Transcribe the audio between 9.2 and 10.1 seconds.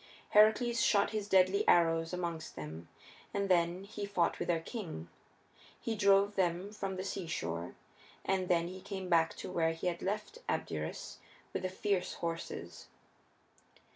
to where he had